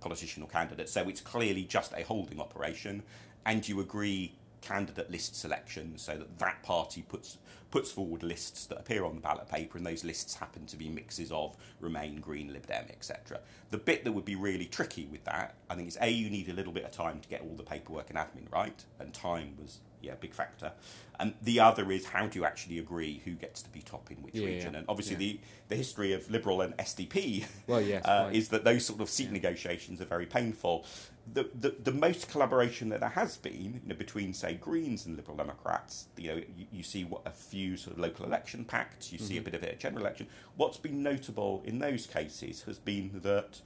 politician 0.00 0.42
or 0.42 0.48
candidate. 0.48 0.88
So 0.88 1.08
it's 1.10 1.20
clearly 1.20 1.64
just 1.64 1.92
a 1.92 2.02
holding 2.02 2.40
operation, 2.40 3.02
and 3.44 3.68
you 3.68 3.80
agree 3.80 4.34
candidate 4.60 5.10
list 5.10 5.36
selection 5.36 5.96
so 5.96 6.16
that 6.16 6.38
that 6.38 6.62
party 6.62 7.02
puts 7.02 7.38
puts 7.70 7.90
forward 7.92 8.22
lists 8.22 8.66
that 8.66 8.78
appear 8.78 9.04
on 9.04 9.14
the 9.14 9.20
ballot 9.20 9.48
paper 9.48 9.78
and 9.78 9.86
those 9.86 10.04
lists 10.04 10.34
happen 10.34 10.66
to 10.66 10.76
be 10.76 10.88
mixes 10.88 11.30
of 11.30 11.56
remain 11.80 12.20
green 12.20 12.52
lib 12.52 12.66
dem 12.66 12.84
etc 12.90 13.40
the 13.70 13.78
bit 13.78 14.04
that 14.04 14.12
would 14.12 14.24
be 14.24 14.36
really 14.36 14.66
tricky 14.66 15.06
with 15.06 15.24
that 15.24 15.54
i 15.68 15.74
think 15.74 15.88
is 15.88 15.98
a 16.00 16.10
you 16.10 16.28
need 16.28 16.48
a 16.48 16.52
little 16.52 16.72
bit 16.72 16.84
of 16.84 16.90
time 16.90 17.20
to 17.20 17.28
get 17.28 17.42
all 17.42 17.54
the 17.56 17.62
paperwork 17.62 18.10
and 18.10 18.18
admin 18.18 18.50
right 18.52 18.84
and 18.98 19.14
time 19.14 19.54
was 19.60 19.80
yeah, 20.02 20.14
big 20.20 20.34
factor. 20.34 20.72
And 21.18 21.34
the 21.42 21.60
other 21.60 21.90
is 21.92 22.06
how 22.06 22.26
do 22.26 22.38
you 22.38 22.44
actually 22.46 22.78
agree 22.78 23.20
who 23.24 23.32
gets 23.32 23.60
to 23.62 23.70
be 23.70 23.82
top 23.82 24.10
in 24.10 24.16
which 24.22 24.34
Yeah, 24.34 24.46
region? 24.46 24.72
yeah, 24.72 24.78
And 24.78 24.86
obviously, 24.88 25.16
yeah. 25.16 25.32
the, 25.32 25.40
the 25.68 25.76
history 25.76 26.12
of 26.14 26.30
Liberal 26.30 26.62
and 26.62 26.74
SDP 26.78 27.44
Well, 27.66 27.80
yes, 27.80 28.04
uh, 28.06 28.24
right. 28.26 28.34
is 28.34 28.48
that 28.48 28.64
those 28.64 28.86
sort 28.86 29.00
of 29.00 29.10
seat 29.10 29.30
negotiations 29.30 30.00
are 30.00 30.06
very 30.06 30.26
painful. 30.26 30.86
The, 31.32 31.48
the 31.54 31.76
the 31.84 31.92
most 31.92 32.28
collaboration 32.30 32.88
that 32.88 33.00
there 33.00 33.10
has 33.10 33.36
been, 33.36 33.80
you 33.82 33.88
know, 33.88 33.94
between 33.94 34.32
say 34.32 34.54
Greens 34.54 35.06
and 35.06 35.16
Liberal 35.16 35.36
Democrats, 35.36 36.06
you 36.16 36.28
know, 36.28 36.36
you, 36.56 36.66
you 36.72 36.82
see 36.82 37.04
what 37.04 37.22
a 37.26 37.30
few 37.30 37.76
sort 37.76 37.96
of 37.96 38.00
local 38.02 38.24
election 38.24 38.64
pacts, 38.64 39.12
you 39.12 39.18
see 39.18 39.34
Mm-hmm. 39.34 39.38
a 39.38 39.42
bit 39.50 39.54
of 39.54 39.62
it 39.62 39.68
at 39.72 39.78
general 39.78 40.02
election. 40.02 40.26
What's 40.56 40.78
been 40.78 41.02
notable 41.02 41.62
in 41.66 41.78
those 41.78 42.06
cases 42.06 42.62
has 42.62 42.78
been 42.78 43.20
that. 43.22 43.60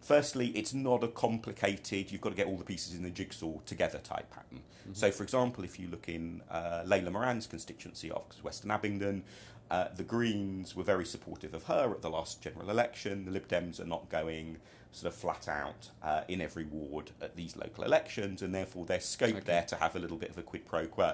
Firstly, 0.00 0.48
it's 0.48 0.72
not 0.72 1.02
a 1.04 1.08
complicated, 1.08 2.10
you've 2.10 2.20
got 2.20 2.30
to 2.30 2.36
get 2.36 2.46
all 2.46 2.56
the 2.56 2.64
pieces 2.64 2.94
in 2.94 3.02
the 3.02 3.10
jigsaw 3.10 3.58
together 3.66 3.98
type 3.98 4.30
pattern. 4.30 4.62
So, 4.94 5.10
for 5.10 5.22
example, 5.22 5.64
if 5.64 5.78
you 5.78 5.88
look 5.88 6.08
in 6.08 6.40
uh, 6.50 6.82
Layla 6.86 7.12
Moran's 7.12 7.46
constituency 7.46 8.10
of 8.10 8.22
West 8.42 8.62
and 8.62 8.72
Abingdon, 8.72 9.22
uh, 9.70 9.88
the 9.94 10.02
Greens 10.04 10.74
were 10.74 10.82
very 10.84 11.04
supportive 11.04 11.52
of 11.52 11.64
her 11.64 11.90
at 11.90 12.00
the 12.00 12.08
last 12.08 12.40
general 12.40 12.70
election. 12.70 13.26
The 13.26 13.30
Lib 13.32 13.48
Dems 13.48 13.80
are 13.80 13.84
not 13.84 14.08
going 14.08 14.56
sort 14.92 15.12
of 15.12 15.18
flat 15.20 15.46
out 15.46 15.90
uh, 16.02 16.22
in 16.28 16.40
every 16.40 16.64
ward 16.64 17.10
at 17.20 17.36
these 17.36 17.54
local 17.54 17.84
elections, 17.84 18.40
and 18.40 18.54
therefore 18.54 18.86
there's 18.86 19.04
scope 19.04 19.28
Okay. 19.30 19.40
there 19.40 19.62
to 19.64 19.76
have 19.76 19.94
a 19.94 19.98
little 19.98 20.16
bit 20.16 20.30
of 20.30 20.38
a 20.38 20.42
quid 20.42 20.64
pro 20.64 20.86
quo. 20.86 21.12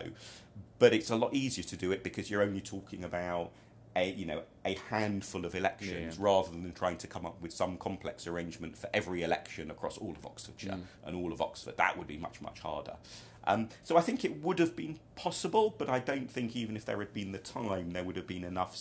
But 0.79 0.93
it's 0.95 1.11
a 1.11 1.17
lot 1.17 1.35
easier 1.35 1.64
to 1.64 1.76
do 1.76 1.91
it 1.91 2.05
because 2.05 2.31
you're 2.31 2.43
only 2.43 2.61
talking 2.61 3.03
about 3.03 3.50
a 3.97 4.11
you 4.13 4.27
know 4.27 4.43
a 4.65 4.75
handful 4.91 5.45
of 5.45 5.55
elections 5.55 6.17
Yeah. 6.19 6.25
rather 6.25 6.51
than 6.51 6.73
trying 6.73 6.97
to 6.99 7.07
come 7.07 7.25
up 7.27 7.41
with 7.41 7.53
some 7.53 7.77
complex 7.77 8.27
arrangement 8.27 8.77
for 8.77 8.89
every 8.95 9.23
election 9.23 9.71
across 9.71 9.99
all 9.99 10.13
of 10.13 10.25
Oxfordshire 10.27 10.79
and 11.05 11.17
all 11.17 11.33
of 11.33 11.41
Oxford. 11.41 11.77
That 11.77 11.97
would 11.99 12.07
be 12.07 12.17
much 12.17 12.41
much 12.41 12.61
harder. 12.61 12.97
Um, 13.47 13.69
so 13.83 13.97
I 13.97 14.01
think 14.01 14.25
it 14.25 14.43
would 14.43 14.59
have 14.59 14.75
been 14.75 14.99
possible, 15.17 15.75
but 15.77 15.89
I 15.91 15.99
don't 15.99 16.31
think 16.31 16.57
even 16.57 16.77
if 16.77 16.85
there 16.87 16.99
had 16.99 17.13
been 17.13 17.33
the 17.33 17.39
time, 17.39 17.91
there 17.91 18.03
would 18.03 18.17
have 18.17 18.27
been 18.27 18.43
enough 18.45 18.79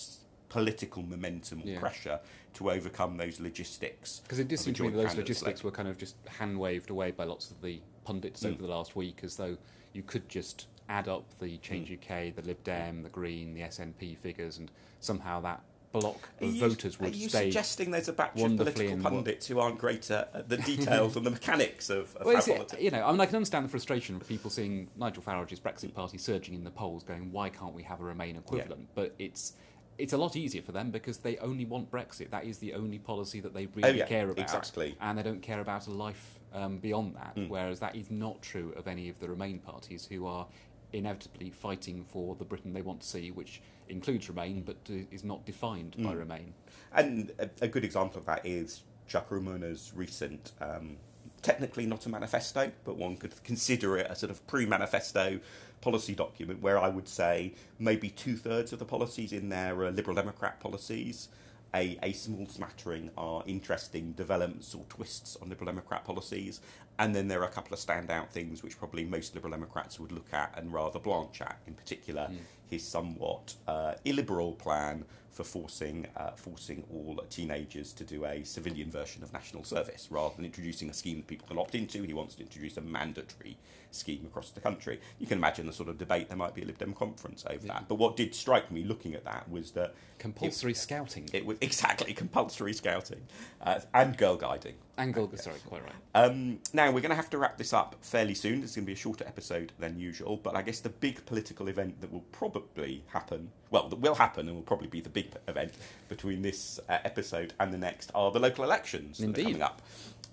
political 0.49 1.03
momentum 1.03 1.61
or 1.63 1.67
Yeah. 1.67 1.79
pressure 1.79 2.19
to 2.53 2.71
overcome 2.71 3.17
those 3.17 3.39
logistics. 3.39 4.19
Because 4.21 4.39
it 4.39 4.47
did 4.47 4.59
seem 4.59 4.73
to 4.75 4.83
me 4.83 4.89
those 4.89 5.15
logistics 5.15 5.63
were 5.63 5.71
kind 5.71 5.87
of 5.89 5.97
just 5.97 6.15
hand 6.27 6.59
waved 6.59 6.89
away 6.91 7.11
by 7.11 7.23
lots 7.25 7.51
of 7.51 7.61
the 7.61 7.81
pundits 8.05 8.43
Mm. 8.43 8.51
over 8.53 8.61
the 8.61 8.67
last 8.67 8.95
week, 8.95 9.19
as 9.23 9.35
though 9.35 9.57
you 9.93 10.03
could 10.03 10.29
just 10.29 10.67
add 10.93 11.07
up 11.07 11.25
the 11.39 11.57
Change 11.57 11.89
Mm. 11.89 11.93
UK, 11.95 12.35
the 12.35 12.43
Lib 12.43 12.63
Dem, 12.63 13.01
the 13.03 13.09
Green, 13.09 13.53
the 13.55 13.61
SNP 13.61 14.15
figures, 14.17 14.57
and 14.59 14.69
somehow 14.99 15.41
that 15.41 15.63
block 15.91 16.29
of 16.41 16.51
you, 16.55 16.59
voters 16.59 16.97
are 16.99 17.07
you 17.07 17.29
suggesting 17.29 17.91
there's 17.91 18.07
a 18.07 18.13
batch 18.13 18.41
of 18.41 18.57
political 18.57 18.97
pundits 18.97 19.45
who 19.45 19.59
aren't 19.59 19.77
great 19.77 20.09
at 20.09 20.49
the 20.49 20.57
details 20.71 21.15
and 21.15 21.23
the 21.23 21.29
mechanics 21.29 21.91
of, 21.91 22.15
of 22.15 22.25
Well, 22.25 22.37
is 22.37 22.47
it- 22.47 22.79
you 22.81 22.89
know, 22.89 23.05
I 23.05 23.11
mean, 23.11 23.21
I 23.21 23.27
can 23.27 23.35
understand 23.35 23.65
the 23.65 23.69
frustration 23.69 24.15
of 24.15 24.27
people 24.27 24.49
seeing 24.49 24.89
Nigel 24.95 25.21
Farage's 25.21 25.59
Brexit 25.59 25.93
party 25.93 26.17
surging 26.17 26.53
in 26.55 26.63
the 26.63 26.71
polls, 26.71 27.03
going, 27.03 27.31
"Why 27.31 27.49
can't 27.49 27.73
we 27.73 27.83
have 27.83 27.99
a 28.01 28.03
Remain 28.03 28.35
equivalent?" 28.37 28.87
But 28.95 29.13
it's 29.19 29.53
it's 29.99 30.13
a 30.13 30.17
lot 30.17 30.35
easier 30.35 30.63
for 30.63 30.71
them 30.71 30.89
because 30.89 31.19
they 31.19 31.37
only 31.37 31.65
want 31.65 31.91
Brexit. 31.91 32.31
That 32.31 32.45
is 32.45 32.57
the 32.57 32.73
only 32.73 32.97
policy 32.97 33.39
that 33.41 33.53
they 33.53 33.67
really 33.67 33.89
Oh, 33.89 33.93
yeah, 33.93 34.07
care 34.07 34.27
about, 34.27 34.39
exactly. 34.41 34.95
and 34.99 35.15
they 35.15 35.21
don't 35.21 35.41
care 35.43 35.59
about 35.59 35.85
a 35.85 35.91
life 35.91 36.39
um, 36.51 36.79
beyond 36.79 37.15
that. 37.15 37.35
Mm. 37.35 37.47
Whereas 37.49 37.79
that 37.81 37.95
is 37.95 38.09
not 38.09 38.41
true 38.41 38.73
of 38.75 38.87
any 38.87 39.07
of 39.09 39.19
the 39.19 39.29
Remain 39.29 39.59
parties 39.59 40.07
who 40.07 40.25
are 40.25 40.47
inevitably 40.93 41.49
fighting 41.49 42.05
for 42.07 42.35
the 42.35 42.45
Britain 42.45 42.73
they 42.73 42.81
want 42.81 43.01
to 43.01 43.07
see, 43.07 43.31
which 43.31 43.61
includes 43.89 44.29
Remain, 44.29 44.61
but 44.61 44.77
is 44.87 45.23
not 45.23 45.45
defined 45.45 45.95
by 45.97 46.13
Mm. 46.13 46.19
Remain. 46.19 46.53
And 46.93 47.31
a, 47.39 47.49
a 47.61 47.67
good 47.67 47.83
example 47.83 48.19
of 48.19 48.25
that 48.25 48.45
is 48.45 48.83
Chuka 49.09 49.31
Umunna's 49.31 49.91
recent, 49.95 50.51
um, 50.61 50.97
technically 51.41 51.85
not 51.85 52.05
a 52.05 52.09
manifesto, 52.09 52.71
but 52.85 52.95
one 52.95 53.17
could 53.17 53.43
consider 53.43 53.97
it 53.97 54.07
a 54.09 54.15
sort 54.15 54.29
of 54.31 54.45
pre 54.47 54.65
manifesto 54.65 55.39
policy 55.81 56.15
document 56.15 56.61
where 56.61 56.79
I 56.79 56.87
would 56.87 57.09
say 57.09 57.53
maybe 57.77 58.09
two 58.09 58.37
thirds 58.37 58.71
of 58.71 58.79
the 58.79 58.85
policies 58.85 59.33
in 59.33 59.49
there 59.49 59.81
are 59.81 59.91
Liberal 59.91 60.15
Democrat 60.15 60.59
policies. 60.59 61.27
A, 61.75 61.97
a 62.03 62.13
small 62.13 62.45
smattering 62.47 63.09
are 63.17 63.43
interesting 63.47 64.11
developments 64.11 64.75
or 64.75 64.85
twists 64.89 65.35
on 65.41 65.49
Liberal 65.49 65.65
Democrat 65.65 66.05
policies. 66.05 66.61
And 66.99 67.15
then 67.15 67.27
there 67.27 67.41
are 67.41 67.47
a 67.47 67.51
couple 67.51 67.73
of 67.73 67.79
standout 67.79 68.29
things 68.29 68.61
which 68.63 68.77
probably 68.77 69.03
most 69.03 69.33
Liberal 69.35 69.51
Democrats 69.51 69.99
would 69.99 70.11
look 70.11 70.31
at 70.31 70.53
and 70.57 70.71
rather 70.71 70.99
blanch 70.99 71.41
at. 71.41 71.57
In 71.67 71.73
particular, 71.73 72.29
his 72.69 72.83
somewhat 72.83 73.55
uh, 73.67 73.93
illiberal 74.05 74.53
plan 74.53 75.05
for 75.33 75.43
forcing 75.43 76.05
uh, 76.15 76.31
forcing 76.35 76.83
all 76.93 77.15
teenagers 77.29 77.91
to 77.91 78.03
do 78.03 78.23
a 78.25 78.43
civilian 78.43 78.91
version 78.91 79.23
of 79.23 79.33
national 79.33 79.63
service 79.63 80.07
rather 80.11 80.35
than 80.35 80.45
introducing 80.45 80.89
a 80.91 80.93
scheme 80.93 81.17
that 81.17 81.27
people 81.27 81.47
can 81.47 81.57
opt 81.57 81.73
into. 81.73 82.03
He 82.03 82.13
wants 82.13 82.35
to 82.35 82.43
introduce 82.43 82.77
a 82.77 82.81
mandatory 82.81 83.57
scheme 83.89 84.25
across 84.25 84.51
the 84.51 84.59
country. 84.59 84.99
You 85.19 85.27
can 85.27 85.39
imagine 85.39 85.65
the 85.65 85.73
sort 85.73 85.89
of 85.89 85.97
debate 85.97 86.29
there 86.29 86.37
might 86.37 86.53
be 86.53 86.61
a 86.61 86.65
Lib 86.65 86.77
Dem 86.77 86.93
conference 86.93 87.43
over 87.49 87.65
that. 87.67 87.85
But 87.87 87.95
what 87.95 88.15
did 88.15 88.35
strike 88.35 88.71
me 88.71 88.83
looking 88.83 89.15
at 89.15 89.23
that 89.25 89.49
was 89.49 89.71
that 89.71 89.95
Compulsory 90.19 90.73
scouting. 90.73 91.29
it 91.33 91.45
was 91.45 91.57
exactly 91.61 92.13
compulsory 92.13 92.73
scouting 92.73 93.21
uh, 93.61 93.79
and 93.93 94.17
girl 94.17 94.35
guiding. 94.35 94.75
Angle, 94.97 95.31
sorry, 95.35 95.57
quite 95.67 95.81
right. 95.83 95.93
Um, 96.15 96.59
now, 96.71 96.82
we're 96.89 97.01
going 97.01 97.09
to 97.11 97.15
have 97.15 97.29
to 97.31 97.37
wrap 97.37 97.57
this 97.57 97.73
up 97.73 97.95
fairly 98.01 98.33
soon. 98.33 98.63
It's 98.63 98.75
going 98.75 98.85
to 98.85 98.87
be 98.87 98.93
a 98.93 98.95
shorter 98.95 99.25
episode 99.27 99.71
than 99.79 99.99
usual, 99.99 100.37
but 100.37 100.55
I 100.55 100.61
guess 100.61 100.79
the 100.79 100.89
big 100.89 101.25
political 101.25 101.67
event 101.67 102.01
that 102.01 102.11
will 102.11 102.23
probably 102.31 103.03
happen, 103.07 103.49
well, 103.71 103.87
that 103.89 103.99
will 103.99 104.15
happen 104.15 104.47
and 104.47 104.55
will 104.55 104.63
probably 104.63 104.87
be 104.87 105.01
the 105.01 105.09
big 105.09 105.33
event 105.47 105.73
between 106.09 106.41
this 106.41 106.79
uh, 106.89 106.97
episode 107.03 107.53
and 107.59 107.73
the 107.73 107.77
next 107.77 108.11
are 108.15 108.31
the 108.31 108.39
local 108.39 108.63
elections 108.63 109.17
that 109.19 109.29
are 109.37 109.43
coming 109.43 109.61
up. 109.61 109.81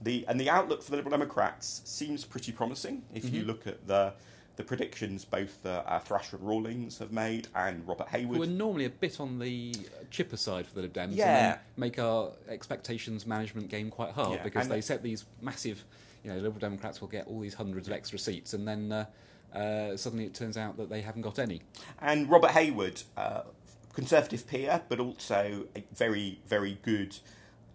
The, 0.03 0.25
and 0.29 0.41
the 0.41 0.49
outlook 0.49 0.83
for 0.83 0.91
the 0.93 0.97
Liberal 0.97 1.11
Democrats 1.19 1.83
seems 1.85 2.25
pretty 2.25 2.53
promising 2.53 3.03
if 3.15 3.25
Mm-hmm. 3.25 3.35
you 3.37 3.45
look 3.45 3.67
at 3.67 3.87
the 3.87 4.13
the 4.57 4.65
predictions 4.65 5.25
both 5.25 5.65
uh, 5.65 5.83
uh, 5.87 5.99
Thrasher 6.01 6.37
and 6.37 6.47
Rallings 6.47 6.99
have 6.99 7.13
made 7.13 7.49
and 7.55 7.87
Robert 7.89 8.09
Hayward. 8.09 8.37
Who 8.37 8.43
are 8.43 8.47
normally 8.47 8.85
a 8.85 8.91
bit 8.91 9.19
on 9.19 9.39
the 9.39 9.75
chipper 10.11 10.37
side 10.37 10.67
for 10.67 10.75
the 10.75 10.83
Lib 10.83 10.93
Dems 10.93 11.05
and 11.05 11.13
Yeah. 11.15 11.51
then 11.53 11.59
make 11.79 11.99
our 11.99 12.33
expectations 12.47 13.27
management 13.27 13.71
game 13.71 13.91
quite 13.91 14.11
hard 14.13 14.35
Yeah, 14.35 14.43
because 14.43 14.65
and- 14.67 14.73
they 14.73 14.83
set 14.83 15.03
these 15.03 15.25
massive, 15.41 15.83
you 16.25 16.31
know, 16.31 16.37
Liberal 16.37 16.61
Democrats 16.61 17.01
will 17.01 17.09
get 17.09 17.27
all 17.27 17.41
these 17.41 17.55
hundreds 17.55 17.89
of 17.89 17.95
extra 17.95 18.19
seats 18.19 18.55
and 18.55 18.67
then 18.67 18.93
uh, 18.93 19.05
uh, 19.55 19.97
suddenly 19.97 20.25
it 20.25 20.35
turns 20.35 20.57
out 20.57 20.77
that 20.77 20.89
they 20.89 21.01
haven't 21.01 21.23
got 21.23 21.39
any. 21.39 21.63
And 22.01 22.31
Robert 22.31 22.51
Hayward, 22.53 23.03
uh, 23.17 23.43
Conservative 23.93 24.47
peer, 24.47 24.83
but 24.89 25.01
also 25.01 25.67
a 25.75 25.85
very, 25.93 26.41
very 26.47 26.79
good 26.83 27.17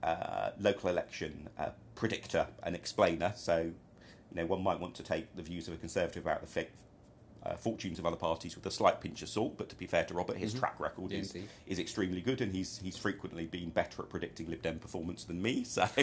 uh, 0.01 0.51
local 0.59 0.89
election 0.89 1.49
uh, 1.59 1.69
predictor 1.93 2.47
and 2.63 2.73
explainer. 2.73 3.33
So, 3.35 3.57
you 3.59 4.35
know, 4.35 4.45
one 4.45 4.63
might 4.63 4.79
want 4.79 4.95
to 4.95 5.03
take 5.03 5.35
the 5.35 5.41
views 5.41 5.67
of 5.67 5.73
a 5.73 5.77
Conservative 5.77 6.23
about 6.23 6.39
the 6.39 6.47
uh, 7.45 7.55
fortunes 7.55 7.99
of 7.99 8.05
other 8.05 8.15
parties 8.15 8.55
with 8.55 8.65
a 8.65 8.71
slight 8.71 8.99
pinch 9.01 9.21
of 9.21 9.29
salt. 9.29 9.57
But 9.57 9.69
to 9.69 9.75
be 9.75 9.85
fair 9.85 10.03
to 10.05 10.13
Robert, 10.13 10.37
his 10.37 10.53
track 10.53 10.79
record 10.79 11.11
Yeah, 11.11 11.19
is, 11.19 11.35
is 11.67 11.79
extremely 11.79 12.21
good, 12.21 12.41
and 12.41 12.51
he's 12.53 12.79
he's 12.83 12.97
frequently 12.97 13.45
been 13.45 13.69
better 13.69 14.01
at 14.01 14.09
predicting 14.09 14.49
Lib 14.49 14.61
Dem 14.61 14.79
performance 14.79 15.23
than 15.23 15.41
me. 15.41 15.63
So 15.63 15.87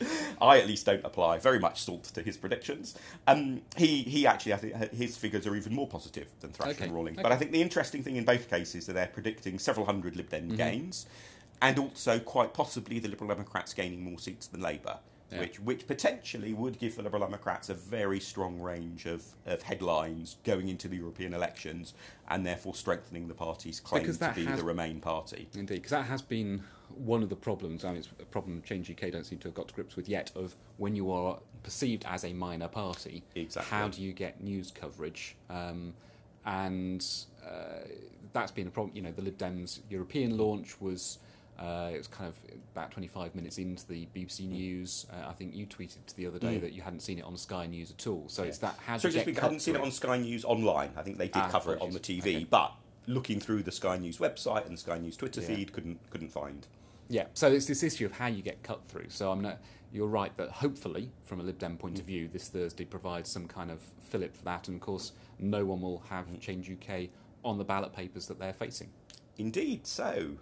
I 0.40 0.58
at 0.58 0.66
least 0.66 0.86
don't 0.86 1.04
apply 1.04 1.38
very 1.38 1.58
much 1.58 1.82
salt 1.82 2.04
to 2.14 2.22
his 2.22 2.36
predictions. 2.36 2.96
Um, 3.26 3.62
he 3.76 4.02
he 4.02 4.26
actually 4.26 4.52
I 4.54 4.56
think 4.56 4.92
his 4.92 5.16
figures 5.16 5.46
are 5.46 5.56
even 5.56 5.74
more 5.74 5.86
positive 5.88 6.28
than 6.40 6.50
Thrasher 6.52 6.72
Okay, 6.72 6.84
and 6.84 6.94
Rallings. 6.94 7.16
okay. 7.18 7.22
But 7.22 7.32
I 7.32 7.36
think 7.36 7.52
the 7.52 7.62
interesting 7.62 8.02
thing 8.02 8.16
in 8.16 8.24
both 8.24 8.50
cases 8.50 8.74
is 8.74 8.86
that 8.86 8.92
they're 8.94 9.06
predicting 9.06 9.58
several 9.58 9.86
hundred 9.86 10.16
Lib 10.16 10.24
Mm-hmm. 10.30 10.48
Dem 10.48 10.56
gains, 10.56 11.06
and 11.62 11.78
also 11.78 12.18
quite 12.18 12.54
possibly 12.54 12.98
the 12.98 13.08
Liberal 13.08 13.28
Democrats 13.28 13.72
gaining 13.74 14.02
more 14.02 14.18
seats 14.18 14.46
than 14.46 14.60
Labour. 14.60 14.98
Yeah. 15.34 15.40
Which, 15.40 15.60
which 15.60 15.86
potentially 15.86 16.54
would 16.54 16.78
give 16.78 16.94
the 16.96 17.02
Liberal 17.02 17.24
Democrats 17.24 17.68
a 17.68 17.74
very 17.74 18.20
strong 18.20 18.60
range 18.60 19.06
of, 19.06 19.24
of 19.46 19.62
headlines 19.62 20.36
going 20.44 20.68
into 20.68 20.86
the 20.86 20.96
European 20.96 21.34
elections 21.34 21.94
and 22.28 22.46
therefore 22.46 22.74
strengthening 22.74 23.26
the 23.26 23.34
party's 23.34 23.80
claim 23.80 24.04
to 24.04 24.32
be 24.34 24.44
has- 24.44 24.58
the 24.60 24.64
Remain 24.64 25.00
party. 25.00 25.48
Indeed, 25.54 25.76
because 25.76 25.90
that 25.90 26.04
has 26.06 26.22
been 26.22 26.62
one 26.94 27.22
of 27.22 27.28
the 27.30 27.36
problems. 27.36 27.84
I 27.84 27.88
mean, 27.88 27.98
it's 27.98 28.08
a 28.20 28.24
problem 28.26 28.62
Change 28.62 28.90
UK 28.90 29.10
don't 29.10 29.24
seem 29.26 29.38
to 29.40 29.48
have 29.48 29.54
got 29.54 29.68
to 29.68 29.74
grips 29.74 29.96
with 29.96 30.08
yet. 30.08 30.30
Of 30.36 30.54
when 30.76 30.94
you 30.94 31.10
are 31.10 31.38
perceived 31.64 32.04
as 32.06 32.24
a 32.24 32.32
minor 32.32 32.68
party, 32.68 33.24
Exactly. 33.34 33.76
how 33.76 33.88
do 33.88 34.02
you 34.02 34.12
get 34.12 34.40
news 34.42 34.70
coverage? 34.70 35.34
Um, 35.50 35.94
and 36.46 37.04
uh, 37.44 37.88
that's 38.32 38.52
been 38.52 38.68
a 38.68 38.70
problem. 38.70 38.94
You 38.94 39.02
know, 39.02 39.10
the 39.10 39.22
Lib 39.22 39.36
Dems 39.38 39.80
European 39.90 40.36
launch 40.36 40.80
was. 40.80 41.18
Uh, 41.58 41.90
it 41.94 41.98
was 41.98 42.08
kind 42.08 42.28
of 42.28 42.36
about 42.72 42.90
25 42.90 43.34
minutes 43.34 43.58
into 43.58 43.86
the 43.86 44.06
BBC 44.14 44.48
News. 44.48 45.06
Uh, 45.12 45.28
I 45.28 45.32
think 45.32 45.54
you 45.54 45.66
tweeted 45.66 45.98
the 46.16 46.26
other 46.26 46.38
day 46.38 46.56
Mm. 46.58 46.60
that 46.62 46.72
you 46.72 46.82
hadn't 46.82 47.00
seen 47.00 47.18
it 47.18 47.24
on 47.24 47.36
Sky 47.36 47.66
News 47.66 47.90
at 47.92 48.06
all. 48.06 48.24
So 48.28 48.42
it's 48.42 48.58
that 48.58 48.76
how 48.84 48.98
So 48.98 49.08
just 49.08 49.24
because 49.24 49.38
I 49.42 49.46
hadn't 49.46 49.60
seen 49.60 49.76
it 49.76 49.80
on 49.80 49.90
Sky 49.92 50.18
News 50.18 50.44
online. 50.44 50.90
I 50.96 51.02
think 51.02 51.18
they 51.18 51.26
did 51.28 51.36
Ah, 51.36 51.48
cover 51.50 51.74
it 51.74 51.80
on 51.80 51.90
the 51.92 52.00
TV. 52.00 52.36
Okay. 52.36 52.44
but 52.44 52.72
looking 53.06 53.38
through 53.38 53.62
the 53.62 53.70
Sky 53.72 53.96
News 53.98 54.18
website 54.18 54.66
and 54.66 54.78
Sky 54.78 54.98
News 54.98 55.16
Twitter 55.16 55.40
Yeah. 55.42 55.46
feed, 55.48 55.72
couldn't 55.72 55.98
couldn't 56.10 56.30
find. 56.30 56.66
Yeah, 57.08 57.26
so 57.34 57.52
it's 57.52 57.66
this 57.66 57.82
issue 57.82 58.06
of 58.06 58.12
how 58.12 58.26
you 58.28 58.42
get 58.42 58.62
cut 58.62 58.80
through. 58.88 59.10
So 59.10 59.30
I'm 59.30 59.42
not, 59.42 59.60
you're 59.92 60.08
right 60.08 60.34
that 60.38 60.50
hopefully, 60.50 61.10
from 61.22 61.38
a 61.38 61.42
Lib 61.42 61.58
Dem 61.58 61.76
point 61.76 61.98
of 62.00 62.06
view, 62.06 62.28
this 62.28 62.48
Thursday 62.48 62.86
provides 62.86 63.30
some 63.30 63.46
kind 63.46 63.70
of 63.70 63.80
fillip 64.00 64.34
for 64.34 64.42
that. 64.44 64.68
And 64.68 64.76
of 64.76 64.80
course, 64.80 65.12
no 65.38 65.66
one 65.66 65.82
will 65.82 65.98
have 66.08 66.26
Change 66.40 66.70
UK 66.70 67.10
on 67.44 67.58
the 67.58 67.64
ballot 67.64 67.92
papers 67.92 68.26
that 68.28 68.38
they're 68.38 68.54
facing. 68.54 68.88
Indeed. 69.36 69.86
So, 69.86 70.38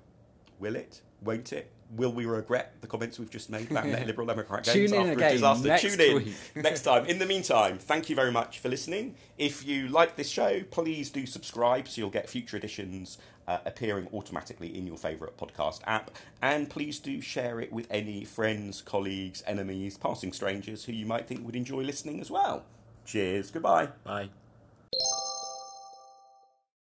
will 0.62 0.76
it? 0.76 1.02
won't 1.24 1.52
it? 1.52 1.70
Will 1.94 2.12
we 2.12 2.24
regret 2.24 2.74
the 2.80 2.86
comments 2.86 3.18
we've 3.18 3.30
just 3.30 3.50
made 3.50 3.70
about 3.70 3.86
net 3.86 4.06
Liberal 4.06 4.26
Democrat 4.26 4.64
Tune 4.64 4.74
gains 4.74 4.92
in 4.92 5.00
after 5.00 5.12
again 5.12 5.30
a 5.30 5.32
disaster? 5.34 5.68
next 5.68 5.82
Tune 5.82 6.00
in 6.00 6.16
week. 6.16 6.34
next 6.56 6.82
time. 6.82 7.04
In 7.06 7.18
the 7.18 7.26
meantime, 7.26 7.78
thank 7.78 8.08
you 8.08 8.16
very 8.16 8.32
much 8.32 8.58
for 8.60 8.68
listening. 8.70 9.14
If 9.36 9.66
you 9.66 9.88
like 9.88 10.16
this 10.16 10.28
show, 10.28 10.62
please 10.70 11.10
do 11.10 11.26
subscribe 11.26 11.88
so 11.88 12.00
you'll 12.00 12.10
get 12.10 12.30
future 12.30 12.56
editions 12.56 13.18
uh, 13.46 13.58
appearing 13.66 14.08
automatically 14.12 14.74
in 14.76 14.86
your 14.86 14.96
favourite 14.96 15.36
podcast 15.36 15.80
app. 15.86 16.10
And 16.40 16.70
please 16.70 16.98
do 16.98 17.20
share 17.20 17.60
it 17.60 17.70
with 17.72 17.86
any 17.90 18.24
friends, 18.24 18.80
colleagues, 18.80 19.42
enemies, 19.46 19.98
passing 19.98 20.32
strangers 20.32 20.84
who 20.84 20.92
you 20.92 21.04
might 21.04 21.26
think 21.26 21.44
would 21.44 21.56
enjoy 21.56 21.82
listening 21.82 22.20
as 22.20 22.30
well. 22.30 22.64
Cheers. 23.04 23.50
Goodbye. 23.50 23.88
Bye. 24.04 24.30